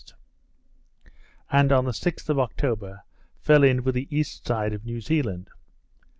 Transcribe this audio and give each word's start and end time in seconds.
and, 1.51 1.71
on 1.71 1.85
the 1.85 1.91
6th 1.91 2.27
of 2.27 2.39
October, 2.39 3.03
fell 3.39 3.63
in 3.63 3.83
with 3.83 3.93
the 3.93 4.07
east 4.09 4.47
side 4.47 4.73
of 4.73 4.83
New 4.83 4.99
Zealand. 4.99 5.47